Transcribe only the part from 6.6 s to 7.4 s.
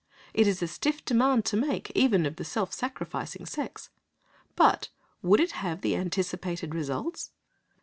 results?